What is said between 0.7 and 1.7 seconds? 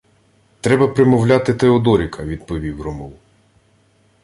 примовляти